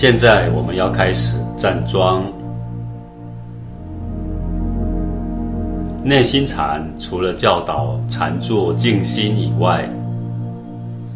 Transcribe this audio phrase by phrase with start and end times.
[0.00, 2.24] 现在我们要开始站桩。
[6.02, 9.86] 内心禅除了教导禅坐静心以外，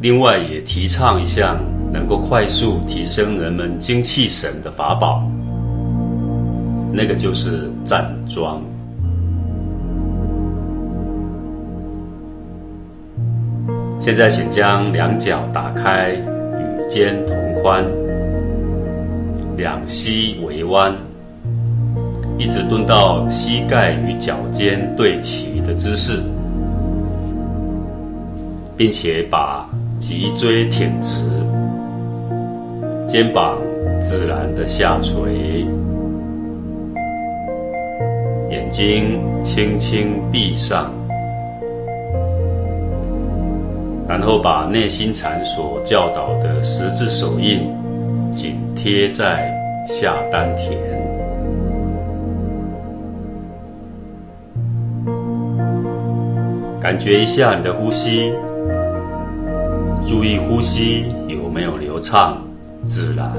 [0.02, 1.56] 另外也提倡一项
[1.94, 5.26] 能够快速提升人们精气神的法宝，
[6.92, 8.60] 那个就是站桩。
[13.98, 17.82] 现在，请将两脚打开，与肩同宽，
[19.56, 20.92] 两膝微弯，
[22.38, 26.20] 一直蹲到膝盖与脚尖对齐的姿势，
[28.76, 29.68] 并且把
[30.00, 31.20] 脊椎挺直，
[33.06, 33.56] 肩膀
[34.00, 35.64] 自然的下垂，
[38.50, 40.90] 眼睛轻轻闭上。
[44.06, 47.62] 然后把内心禅所教导的十字手印
[48.84, 49.50] 贴在
[49.88, 50.76] 下丹田，
[56.82, 58.30] 感觉一下你的呼吸，
[60.06, 62.36] 注意呼吸有没有流畅
[62.86, 63.32] 自然，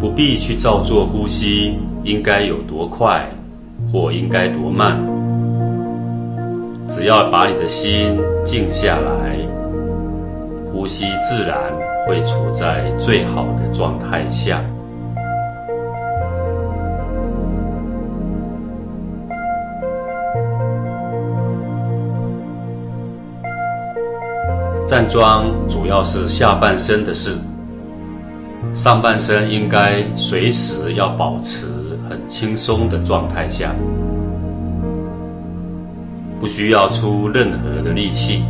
[0.00, 3.28] 不必去照做呼吸应该有多快
[3.92, 4.96] 或应该多慢。
[6.88, 9.21] 只要把你的心静下来，
[10.82, 11.56] 呼吸自然
[12.04, 14.60] 会处在最好的状态下。
[24.88, 27.38] 站桩主要是下半身的事，
[28.74, 31.66] 上半身应该随时要保持
[32.10, 33.72] 很轻松的状态下。
[36.40, 38.42] 不需要出任何的力气。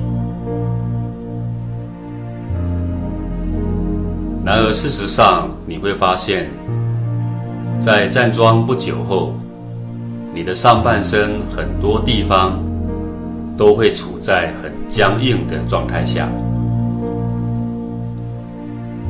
[4.44, 6.50] 然而，事实上你会发现，
[7.80, 9.32] 在站桩不久后，
[10.34, 12.58] 你的上半身很多地方
[13.56, 16.28] 都会处在很僵硬的状态下。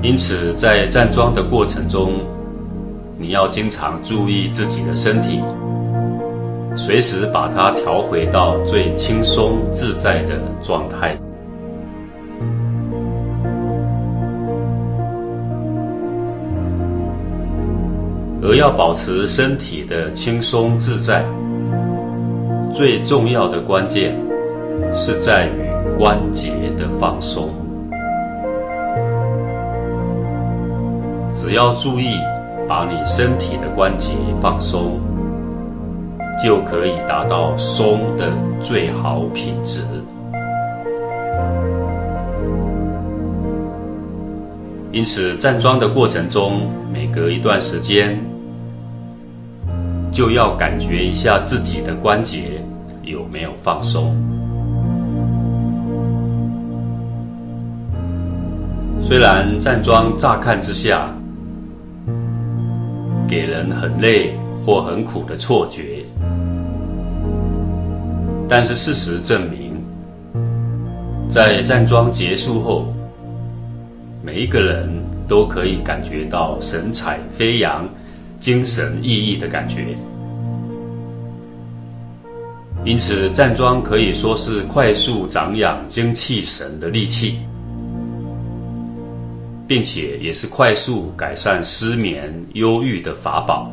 [0.02, 2.14] 因此，在站桩的过程中，
[3.18, 5.40] 你要经常注意自己的身体。
[6.76, 11.16] 随时把它调回到最轻松自在的状态，
[18.42, 21.24] 而要保持身体的轻松自在，
[22.74, 24.14] 最重要的关键
[24.94, 27.48] 是在于关节的放松。
[31.34, 32.08] 只要注意
[32.68, 34.10] 把你身体的关节
[34.40, 35.00] 放松。
[36.42, 39.80] 就可以达到松的最好品质。
[44.90, 48.18] 因此，站桩的过程中，每隔一段时间，
[50.12, 52.60] 就要感觉一下自己的关节
[53.02, 54.14] 有没有放松。
[59.02, 61.08] 虽然站桩乍看之下，
[63.26, 64.34] 给人很累
[64.64, 66.04] 或很苦的错觉。
[68.48, 69.72] 但是事实证明，
[71.30, 72.92] 在站桩结束后，
[74.22, 74.90] 每一个人
[75.26, 77.88] 都可以感觉到神采飞扬、
[78.42, 79.96] 精神奕奕的感觉。
[82.84, 87.38] 因此，站桩可以说是快速长养精气神的利器，
[89.68, 93.70] 并且也是快速改善失眠、忧郁的法宝。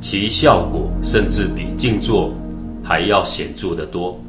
[0.00, 2.34] 其效果甚至比静坐
[2.82, 4.20] 还要显著的多。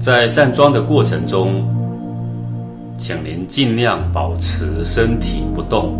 [0.00, 1.62] 在站桩的过程中，
[2.96, 5.92] 请您尽量保持身体不动，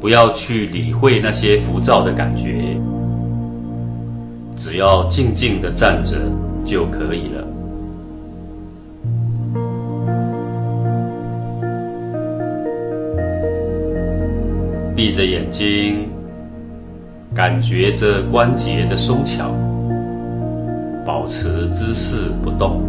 [0.00, 2.76] 不要去理会那些浮躁的感觉，
[4.56, 6.16] 只要静静的站着
[6.64, 7.46] 就可以了。
[14.96, 16.08] 闭着眼睛，
[17.32, 19.48] 感觉着关节的松巧，
[21.08, 22.82] 保持姿势不动。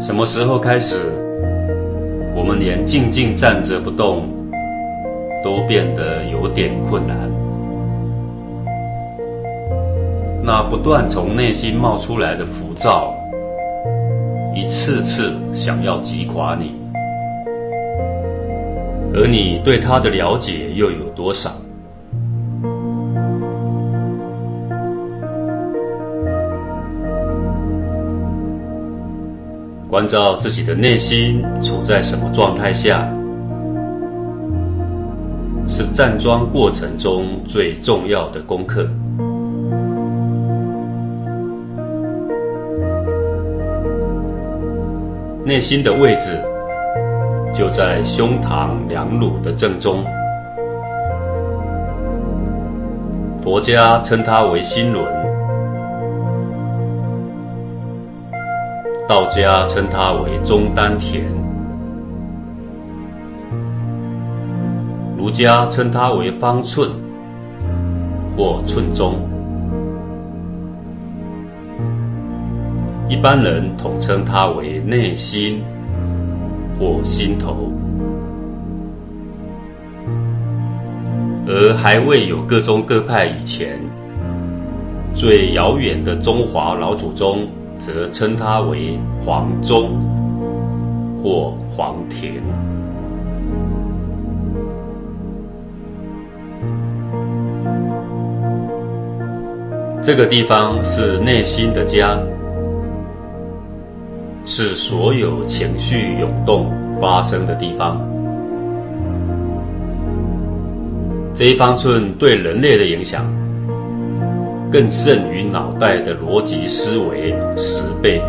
[0.00, 1.12] 什么时候开始，
[2.36, 4.28] 我们连静静站着不动
[5.42, 7.16] 都变得有点困难？
[10.44, 13.12] 那不断从内心冒出来的浮躁。
[14.54, 16.76] 一次次想要击垮你，
[19.12, 21.50] 而你对它的了解又有多少？
[29.98, 33.04] 关照自己的内心处在什么状态下，
[35.66, 38.86] 是站桩过程中最重要的功课。
[45.44, 46.40] 内心的位置
[47.52, 50.04] 就在胸膛两乳的正中，
[53.42, 55.04] 佛家称它为心轮。
[59.08, 61.24] 道家称它为中丹田，
[65.16, 66.90] 儒家称它为方寸
[68.36, 69.14] 或寸中，
[73.08, 75.62] 一般人统称它为内心
[76.78, 77.72] 或心头。
[81.46, 83.80] 而还未有各宗各派以前，
[85.14, 87.48] 最遥远的中华老祖宗。
[87.78, 89.90] 则称它为黄钟
[91.22, 92.42] 或黄庭。
[100.02, 102.18] 这个地方是内心的家，
[104.46, 108.00] 是所有情绪涌动发生的地方。
[111.34, 113.37] 这一方寸对人类的影响。
[114.70, 118.20] 更胜于脑袋的逻辑思维十倍、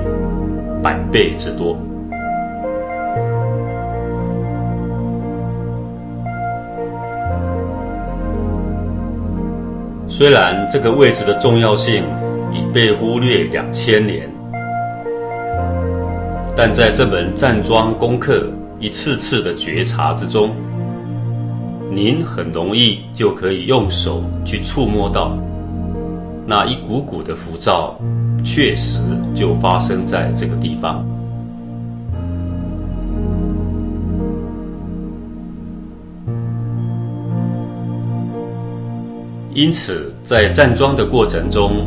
[0.81, 1.77] 百倍之多。
[10.07, 12.03] 虽然这个位置的重要性
[12.53, 14.29] 已被忽略两千年，
[16.55, 18.49] 但在这门站桩功课
[18.79, 20.51] 一次次的觉察之中，
[21.89, 25.37] 您很容易就可以用手去触摸到。
[26.49, 27.95] 那一股股的浮躁，
[28.43, 28.99] 确实
[29.35, 31.05] 就发生在这个地方。
[39.53, 41.85] 因此，在站桩的过程中，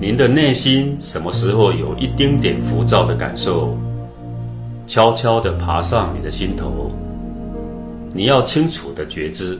[0.00, 3.76] 您的内心什么时候有一丁点浮躁的感受，
[4.86, 6.90] 悄悄地爬上你的心头，
[8.14, 9.58] 你要清楚的觉知。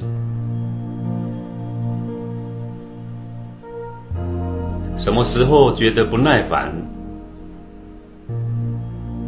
[4.99, 6.73] 什么时候觉得不耐烦，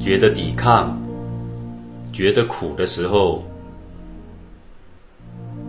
[0.01, 0.99] 觉得抵抗，
[2.13, 3.45] 觉得苦的时候，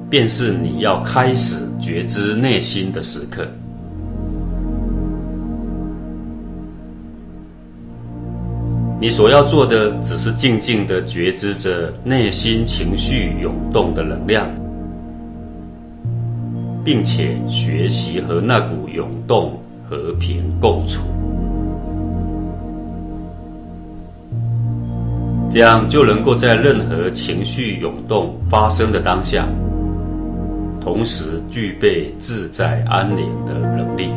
[0.09, 3.47] 便是你要开始觉知内心的时刻。
[8.99, 14.49] 你所要做的，只是静静的觉知着内心情绪涌动的能量，
[16.83, 19.59] 并且学习和那股涌动。
[19.91, 21.01] 和平共处，
[25.51, 29.45] 这样就能够在任何情绪涌动发生的当下，
[30.79, 34.07] 同时具备自在安宁的能力。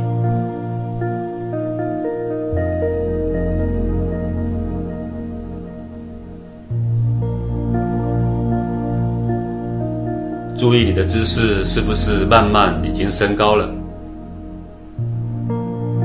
[10.56, 13.68] 注意你的姿势是不是慢慢已经升高了？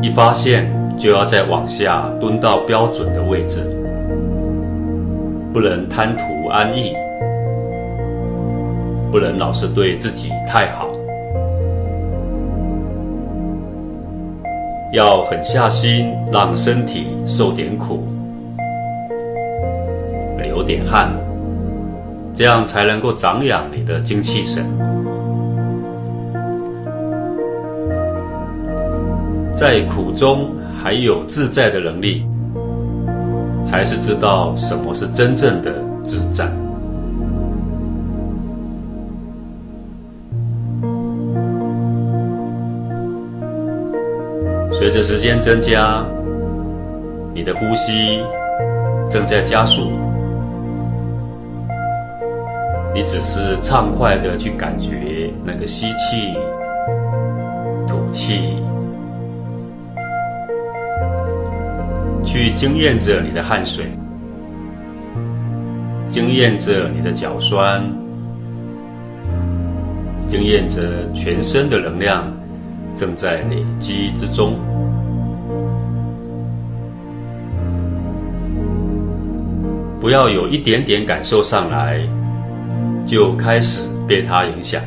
[0.02, 3.60] 一发现就要再往下蹲到标准的位置，
[5.54, 6.94] 不能贪图安逸，
[9.12, 10.88] 不能老是对自己太好，
[14.94, 18.04] 要狠下心让身体受点苦，
[20.42, 21.12] 流点汗，
[22.34, 24.64] 这样才能够长养你的精气神。
[29.60, 30.48] 在苦中
[30.82, 32.26] 还有自在的能力，
[33.66, 36.50] 才是知道什么是真正的自在。
[44.72, 46.06] 随着时间增加，
[47.34, 48.22] 你的呼吸
[49.10, 49.92] 正在加速，
[52.96, 56.34] 你只是畅快的去感觉那个吸气、
[57.86, 58.54] 吐气。
[62.32, 63.86] 去惊艳着你的汗水，
[66.12, 67.84] 惊艳着你的脚酸，
[70.28, 72.32] 惊艳着全身的能量
[72.96, 74.54] 正在累积之中。
[80.00, 82.00] 不要有一点点感受上来，
[83.08, 84.80] 就开始被它影响。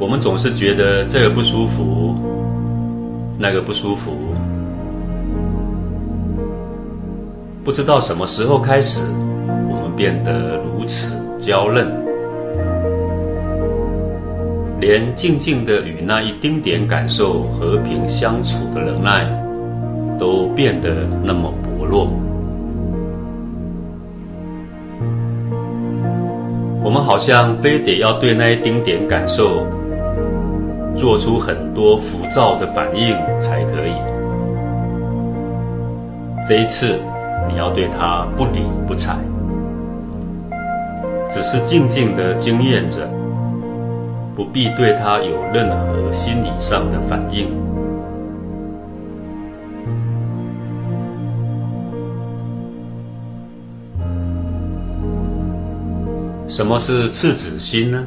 [0.00, 2.07] 我们总是觉得这个不舒服，
[3.40, 4.12] 那个不舒服，
[7.64, 9.00] 不知道什么时候开始，
[9.70, 11.86] 我们变得如此娇嫩，
[14.80, 19.24] 连静静的与那一丁点感受和平相处的忍耐，
[20.18, 22.10] 都变得那么薄弱。
[26.82, 29.64] 我们好像非得要对那一丁点感受
[30.98, 33.92] 做出很多浮躁的反应才可以。
[36.46, 36.98] 这一次，
[37.48, 39.16] 你要对他不理不睬，
[41.32, 43.08] 只是静静的经验着，
[44.34, 47.48] 不必对他有任何心理上的反应。
[56.48, 58.06] 什么是赤子心呢？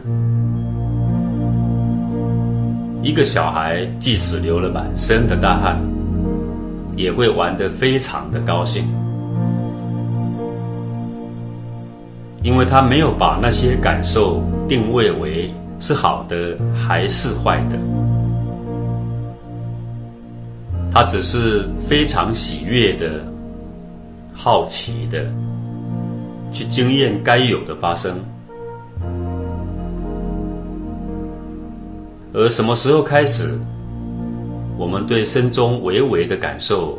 [3.02, 5.76] 一个小孩即使流了满身的大汗，
[6.96, 8.86] 也会玩得非常的高兴，
[12.44, 14.40] 因为他没有把那些感受
[14.70, 17.78] 定位为是好的还是坏的，
[20.92, 23.26] 他只是非常喜悦的、
[24.32, 25.26] 好奇的
[26.52, 28.14] 去经验该有的发生。
[32.34, 33.60] 而什么时候开始，
[34.78, 36.98] 我们对身中微微的感受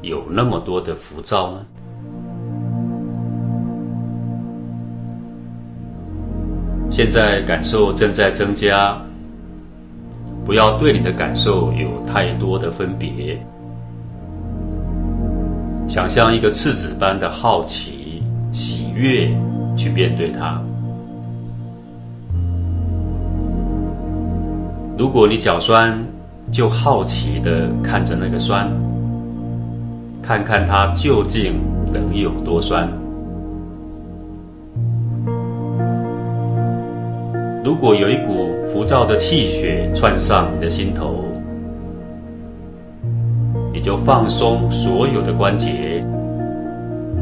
[0.00, 1.58] 有那么多的浮躁呢？
[6.90, 8.96] 现在感受正在增加，
[10.44, 13.38] 不要对你的感受有太多的分别，
[15.88, 19.28] 想象一个赤子般的好奇、喜悦
[19.76, 20.62] 去面对它。
[25.04, 26.02] 如果你脚酸，
[26.50, 28.66] 就好奇的看着那个酸，
[30.22, 31.60] 看看它究竟
[31.92, 32.88] 能有多酸。
[37.62, 41.22] 如果有一股浮躁的气血窜上你的心头，
[43.74, 46.02] 你就放松所有的关节，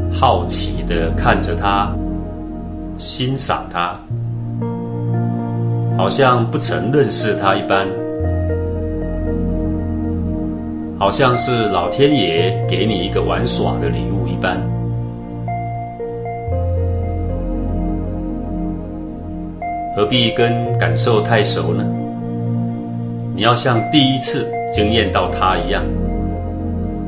[0.09, 1.93] 好奇的看着它，
[2.97, 3.99] 欣赏它。
[6.03, 7.87] 好像不曾认识他一般，
[10.99, 14.59] 好像是老天爷给你一个玩耍的礼物一般。
[19.95, 21.85] 何必跟感受太熟呢？
[23.33, 25.81] 你要像第一次惊艳到他一样，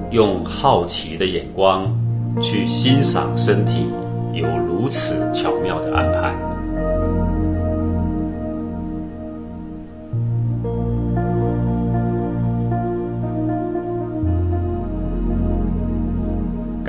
[0.10, 1.94] 用好奇的眼光
[2.42, 3.88] 去欣赏身体
[4.32, 6.15] 有如此巧妙的安排。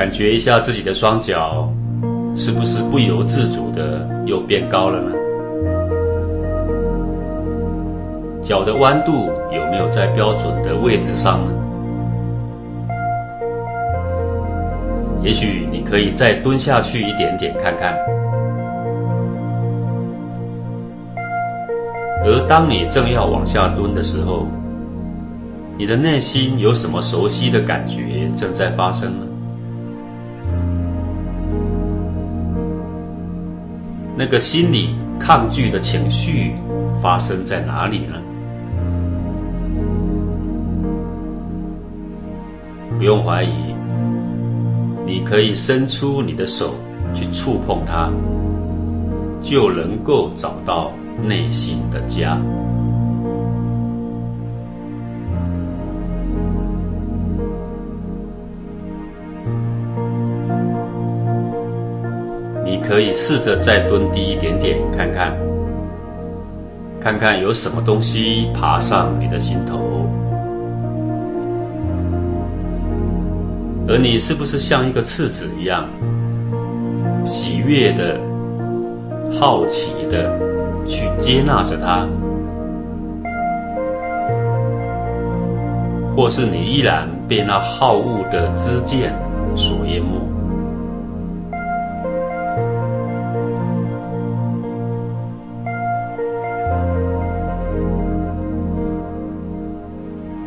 [0.06, 1.68] 感觉一下自己的双脚，
[2.36, 5.10] 是不是不由自主的又变高了呢？
[8.40, 11.50] 脚的弯度有没有在标准的位置上呢？
[15.24, 17.98] 也许你可以再蹲下去一点点看看。
[22.24, 24.46] 而当你正要往下蹲的时候，
[25.76, 29.25] 你的内心有什么熟悉的感觉正在发生呢？
[34.16, 36.52] 那个心理抗拒的情绪
[37.02, 38.14] 发生在哪里呢？
[42.98, 43.52] 不用怀疑，
[45.04, 46.74] 你可以伸出你的手
[47.14, 48.10] 去触碰它，
[49.42, 50.90] 就能够找到
[51.22, 52.38] 内心的家。
[62.96, 65.36] 可以试着再蹲低一点点，看看，
[66.98, 69.78] 看看有什么东西爬上你的心头，
[73.86, 75.86] 而你是不是像一个赤子一样，
[77.26, 78.18] 喜悦的、
[79.38, 80.34] 好奇的
[80.86, 82.08] 去接纳着它，
[86.16, 89.14] 或是你依然被那好恶的知见
[89.54, 90.25] 所淹没？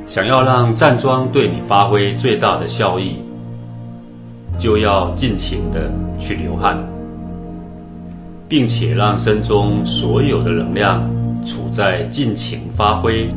[0.09, 3.13] 想要让站桩对你发挥最大的效益，
[4.57, 5.81] 就要尽情的
[6.17, 6.75] 去流汗，
[8.47, 10.99] 并且让身中所有的能量
[11.45, 13.29] 处在尽情发挥、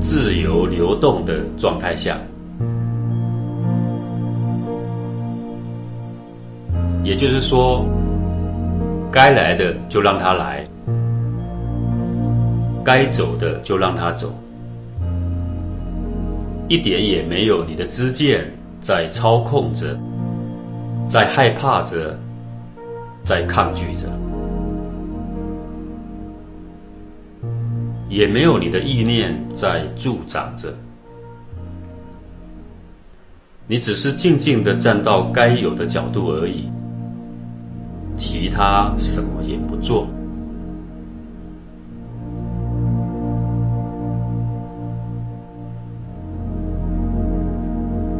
[0.00, 2.16] 自由流动的状态下。
[7.04, 7.84] 也就是说，
[9.12, 10.66] 该来的就让它来，
[12.82, 14.34] 该走的就让它走，
[16.68, 19.96] 一点也没有你的知见在操控着。
[21.08, 22.18] 在害怕着，
[23.22, 24.08] 在抗拒着，
[28.08, 30.74] 也没有你的意念在助长着。
[33.68, 36.68] 你只是静静的站到该有的角度而已，
[38.16, 40.08] 其他什么也不做。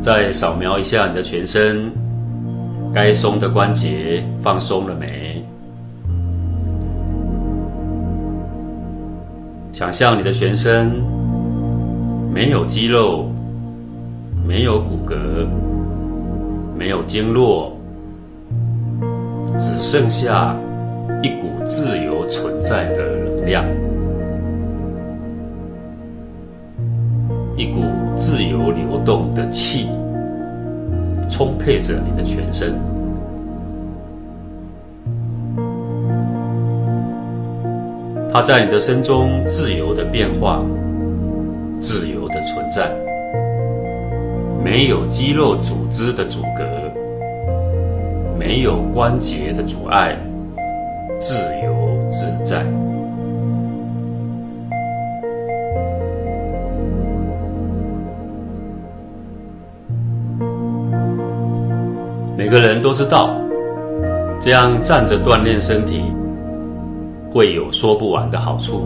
[0.06, 1.90] 再扫描一下你的全身。
[2.94, 5.44] 该松的关节放松了没？
[9.72, 10.92] 想象你的全身
[12.32, 13.28] 没有肌肉，
[14.46, 15.44] 没有骨骼，
[16.78, 17.76] 没有经络，
[19.58, 20.54] 只剩下
[21.20, 23.04] 一股自由存在的
[23.40, 23.64] 能量，
[27.56, 27.82] 一股
[28.16, 29.88] 自由流动的气。
[31.28, 32.72] 充沛着你的全身，
[38.32, 40.64] 它在你的身中自由的变化，
[41.80, 42.90] 自由的存在，
[44.64, 46.64] 没有肌肉组织的阻隔，
[48.38, 50.16] 没有关节的阻碍，
[51.20, 52.64] 自由自在。
[62.48, 63.34] 每个人都知道，
[64.40, 66.04] 这样站着锻炼身体
[67.32, 68.82] 会有说不完的好处，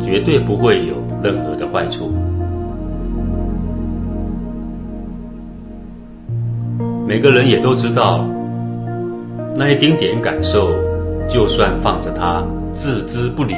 [0.00, 2.12] 绝对不会有任何的坏处。
[7.04, 8.24] 每个人也都知道，
[9.56, 10.70] 那一丁点感受，
[11.28, 12.44] 就算放着它
[12.76, 13.54] 置之不理，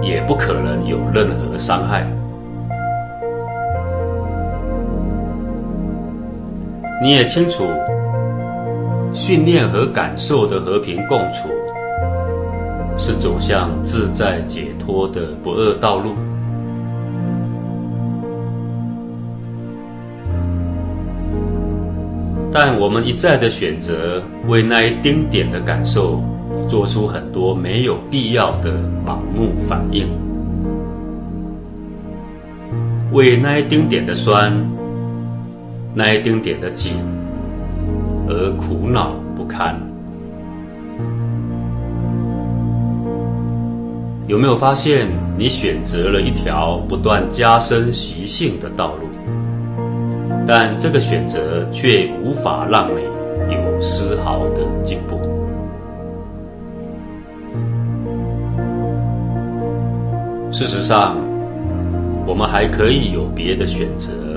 [0.00, 2.06] 也不可能有任何伤害。
[7.04, 7.64] 你也清楚，
[9.12, 11.50] 训练和感受的和平共处，
[12.96, 16.14] 是走向自在解脱的不二道路。
[22.50, 26.22] 但我们一再的选择，为那一丁点的感受，
[26.66, 28.72] 做出很多没有必要的
[29.04, 30.08] 盲目反应，
[33.12, 34.50] 为那一丁点的酸。
[35.96, 36.94] 那一丁点的紧，
[38.28, 39.80] 而苦恼不堪。
[44.26, 45.06] 有没有发现，
[45.38, 49.06] 你选择了一条不断加深习性的道路？
[50.46, 55.20] 但这个选择却无法让你有丝毫的进步。
[60.50, 61.16] 事实上，
[62.26, 64.33] 我们还可以有别的选择。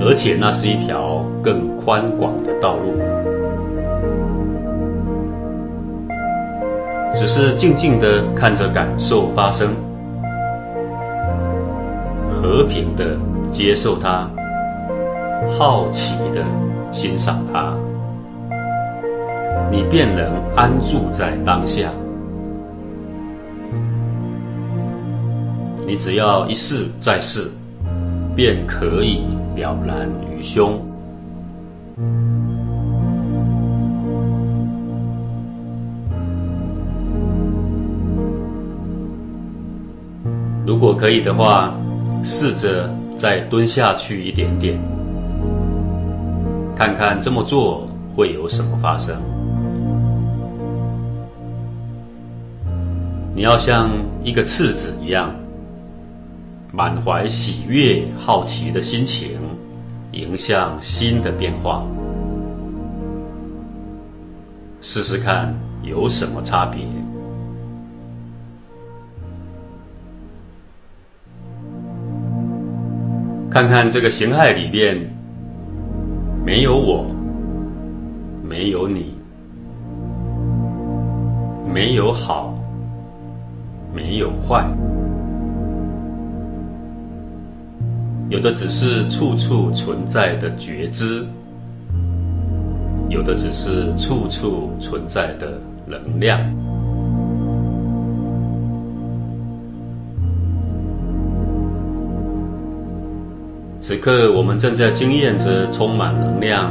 [0.00, 2.92] 而且那是一条更宽广的道路，
[7.12, 9.68] 只是静静的看着感受发生，
[12.30, 13.16] 和平的
[13.50, 14.30] 接受它，
[15.58, 16.44] 好奇的
[16.92, 17.74] 欣赏它，
[19.70, 21.90] 你便能安住在当下。
[25.86, 27.50] 你只要一试再试，
[28.36, 29.37] 便可以。
[29.58, 30.80] 了然于胸。
[40.66, 41.74] 如果可以的话，
[42.24, 44.78] 试着再蹲下去一点点，
[46.76, 49.16] 看看这么做会有什么发生。
[53.34, 53.90] 你要像
[54.22, 55.30] 一个赤子一样。
[56.70, 59.30] 满怀喜悦、好奇的心情，
[60.12, 61.84] 迎向新的变化，
[64.80, 66.80] 试试看有什么差别。
[73.50, 74.96] 看看这个形态里面，
[76.44, 77.04] 没有我，
[78.42, 79.14] 没有你，
[81.72, 82.54] 没有好，
[83.92, 84.66] 没有坏。
[88.30, 91.24] 有的只是处处存在的觉知，
[93.08, 96.38] 有的只是处处存在的能量。
[103.80, 106.70] 此刻，我们正在经验着充满能量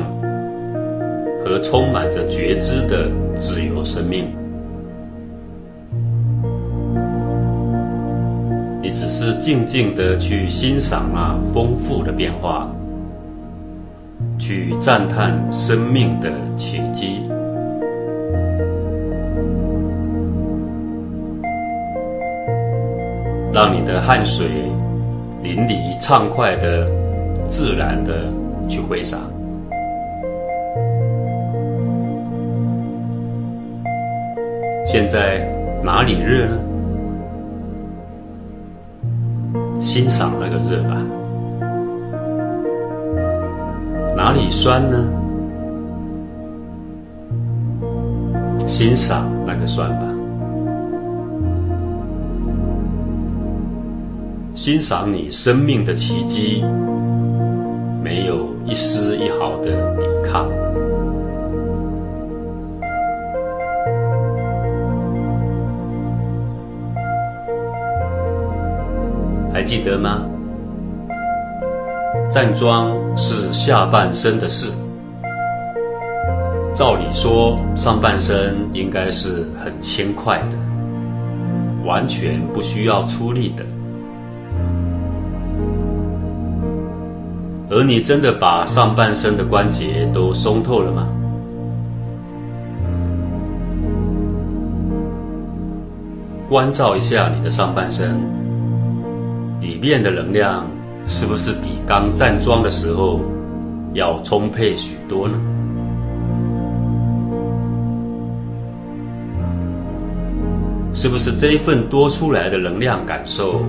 [1.43, 4.27] 和充满着觉知的自由生命。
[9.47, 12.69] 静静的去欣赏那丰富的变化，
[14.37, 17.21] 去赞叹生命的奇迹，
[23.53, 24.49] 让你的汗水
[25.41, 26.85] 淋漓畅快的。
[27.47, 28.25] 自然的
[28.67, 29.17] 去挥洒。
[34.85, 35.47] 现在
[35.81, 36.66] 哪里热呢？
[39.79, 40.97] 欣赏那个热吧。
[44.15, 44.97] 哪里酸呢？
[48.65, 50.13] 欣赏那个酸吧。
[54.53, 56.63] 欣赏你生命的奇迹。
[58.03, 60.47] 没有一丝一毫的抵抗，
[69.67, 70.21] 记得吗？
[72.31, 74.71] 站桩是下半身的事，
[76.73, 80.55] 照理说上半身应该是很轻快的，
[81.85, 83.65] 完全不需要出力的。
[87.69, 91.05] 而你真的把上半身的关节都松透了吗？
[96.47, 98.17] 关照一下你的上半身，
[99.59, 100.65] 里面的能量
[101.05, 103.19] 是不是比刚站桩的时候
[103.93, 105.35] 要充沛许多呢？
[110.93, 113.61] 是不是这一份多出来的能量感受，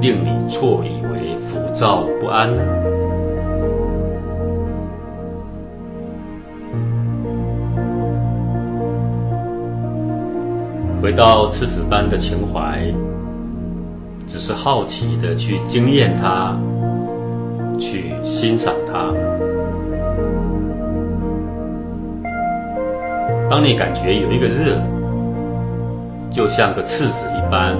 [0.00, 1.58] 令你错以为浮？
[1.72, 2.62] 躁不安呢？
[11.00, 12.84] 回到赤子般的情怀，
[14.30, 16.56] 只是好奇的去惊艳它，
[17.80, 19.12] 去欣赏它。
[23.50, 24.80] 当你感觉有一个热，
[26.30, 27.76] 就像个刺子一般。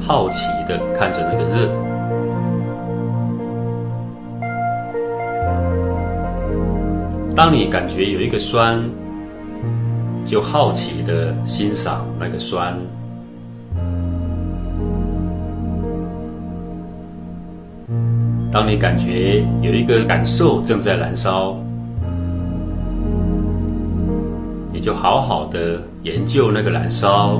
[0.00, 1.68] 好奇的看着那个热，
[7.34, 8.80] 当你感觉有一个酸，
[10.24, 12.74] 就好奇的欣赏那个酸；
[18.56, 21.54] 当你感觉有一个感受正在燃烧，
[24.72, 27.38] 你就好好的研究那个燃烧。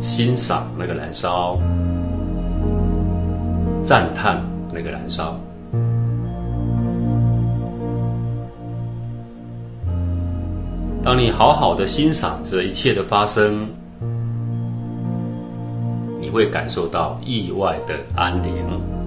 [0.00, 1.56] 欣赏那个燃烧，
[3.84, 4.42] 赞叹
[4.74, 5.38] 那个燃烧。
[11.04, 13.68] 当你好好的欣赏这一切的发生，
[16.20, 19.05] 你会感受到意外的安宁。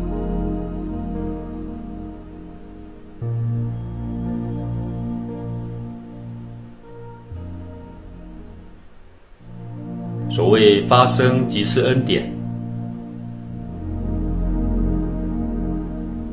[10.39, 12.23] 所谓发生即是恩典，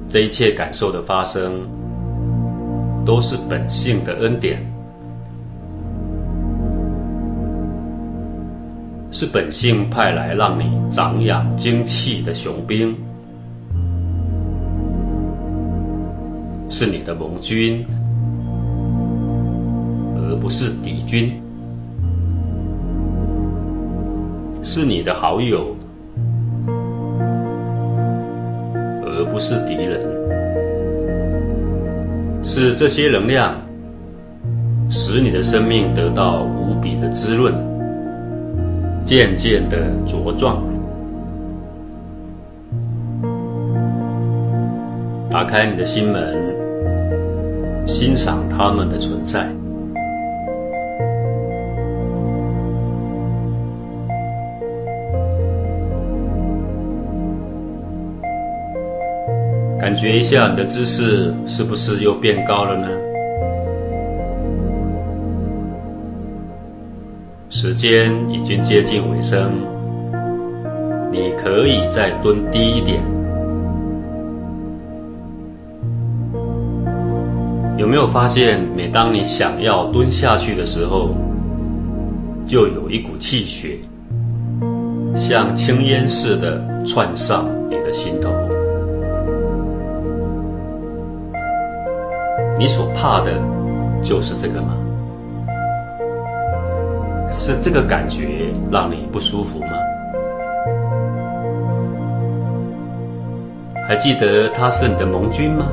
[0.09, 1.67] 这一切感受的发生，
[3.05, 4.65] 都是本性的恩典，
[9.11, 12.95] 是本性派来让你长养精气的雄兵，
[16.69, 17.85] 是你的盟军，
[20.17, 21.33] 而不是敌军。
[24.69, 25.77] 是你的好友，
[29.05, 30.01] 而不是敌人。
[32.43, 33.55] 是这些能量，
[34.91, 37.55] 使你的生命得到无比的滋润，
[39.05, 40.61] 渐渐的茁壮。
[45.31, 46.37] 打开你的心门，
[47.87, 49.49] 欣赏他们的存在。
[59.87, 62.89] 感觉一下你的姿势是不是又变高了呢？
[67.49, 69.53] 时间已经接近尾声，
[71.13, 72.99] 你可以再蹲低一点。
[77.79, 81.11] 有没有发现，每当你想要蹲下去的时候，
[82.45, 83.79] 就有一股气血，
[85.15, 88.46] 像青烟似的窜上你的心头？
[92.59, 93.33] 你所怕的，
[94.03, 94.75] 就是这个吗？
[97.33, 99.69] 是这个感觉让你不舒服吗？
[103.87, 105.67] 还记得他是你的盟军吗？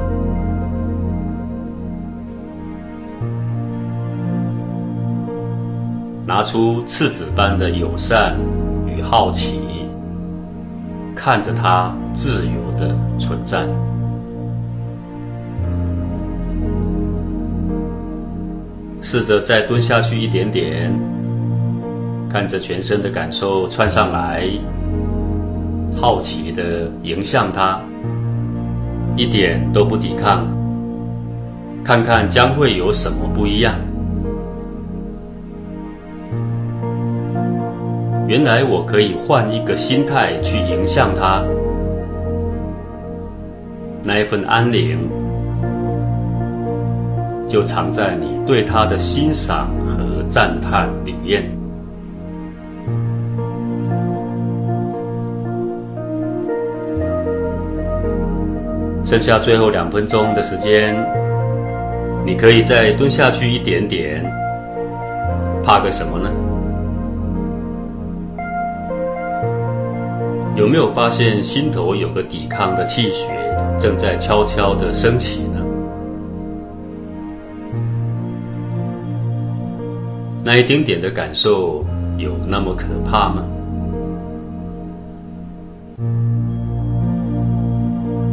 [6.25, 8.35] 拿出赤子般的友善
[8.85, 9.59] 与好奇，
[11.15, 13.65] 看着他自由的存在。
[19.13, 20.91] 试着再蹲下去一点点，
[22.31, 24.43] 看着全身的感受窜上来，
[25.95, 27.79] 好奇的迎向它，
[29.15, 30.47] 一点都不抵抗，
[31.83, 33.75] 看看将会有什么不一样。
[38.27, 41.43] 原来我可以换一个心态去迎向它，
[44.03, 44.97] 那一份安宁。
[47.53, 51.43] 就藏在你对他的欣赏和赞叹里面。
[59.05, 60.95] 剩下最后两分钟的时间，
[62.25, 64.25] 你可以再蹲下去一点点。
[65.63, 66.31] 怕个什么呢？
[70.55, 73.27] 有没有发现心头有个抵抗的气血
[73.77, 75.43] 正在悄悄的升起
[80.45, 81.85] 那一丁点的感受
[82.17, 83.45] 有那么可怕吗？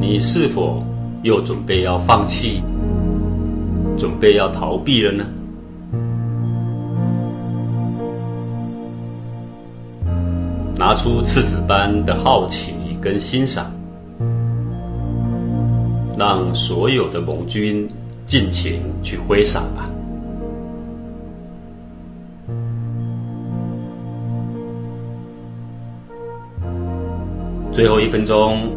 [0.01, 0.83] 你是否
[1.23, 2.63] 又准备要放弃、
[3.97, 5.25] 准备要逃避了呢？
[10.77, 13.67] 拿出赤子般的好奇跟欣赏，
[16.19, 17.89] 让所有的盟军
[18.27, 19.90] 尽情去挥洒吧。
[27.81, 28.69] 最后一分钟，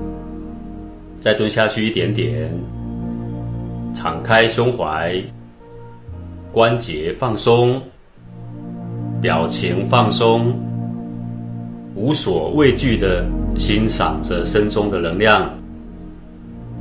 [1.20, 2.50] 再蹲下去一点点，
[3.94, 5.22] 敞开胸怀，
[6.54, 7.82] 关节放松，
[9.20, 10.58] 表情放松，
[11.96, 13.26] 无所畏惧的
[13.58, 15.50] 欣赏着身中的能量，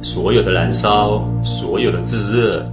[0.00, 2.64] 所有的燃烧，所有的炙热，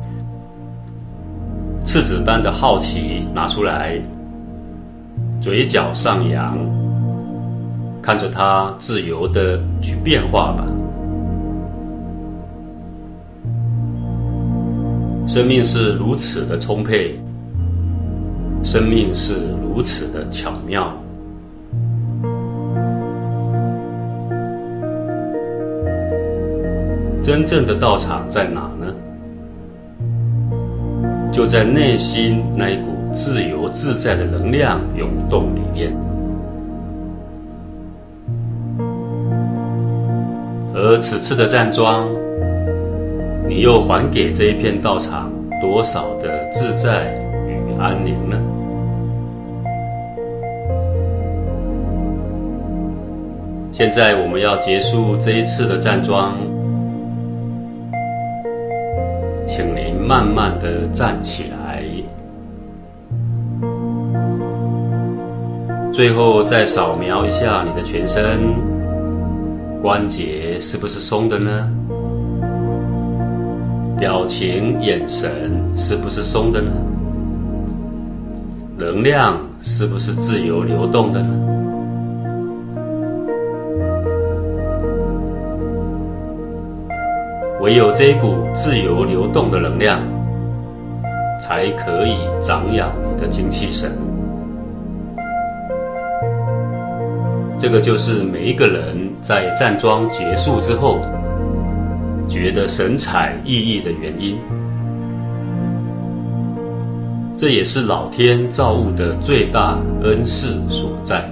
[1.87, 3.99] 赤子般的好奇拿出来，
[5.41, 6.78] 嘴角上扬。
[8.01, 10.65] 看着它自由的去变化吧。
[15.27, 17.19] 生命是如此的充沛，
[18.63, 20.91] 生命是如此的巧妙。
[27.21, 28.91] 真正的道场在哪呢？
[31.31, 36.08] 就在内心那一股自由自在的能量涌动里面。
[40.81, 42.07] 而此次的站桩，
[43.49, 45.29] 你又还给这一片道场
[45.61, 47.13] 多少的自在
[47.49, 48.37] 与安宁呢？
[53.73, 56.37] 现在我们要结束这一次的站桩，
[59.45, 61.83] 请您慢慢的站起来，
[65.91, 68.79] 最后再扫描一下你的全身。
[69.81, 71.69] 关节是不是松的呢？
[73.97, 76.71] 表情、眼神是不是松的呢？
[78.77, 81.29] 能量是不是自由流动的呢？
[87.61, 89.99] 唯有这股自由流动的能量，
[91.41, 93.91] 才可以长养你的精气神。
[97.59, 100.99] 这个就是每一个人在站桩结束之后，
[102.29, 104.37] 觉得神采奕奕的原因。
[107.37, 111.29] 这也是老天造物的最大恩赐所在。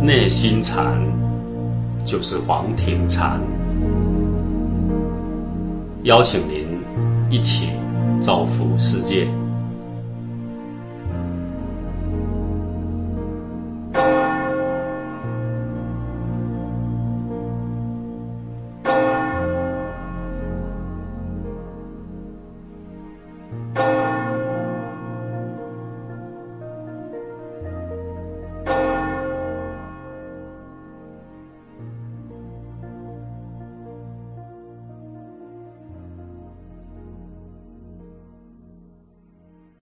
[0.00, 1.00] 内心禅
[2.04, 3.40] 就是黄庭禅，
[6.04, 6.66] 邀请您
[7.28, 7.70] 一起
[8.20, 9.26] 造福世界。